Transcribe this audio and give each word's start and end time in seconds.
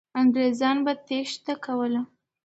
انګریزان 0.19 0.77
به 0.85 0.93
تېښته 1.07 1.53
کوله. 1.65 2.01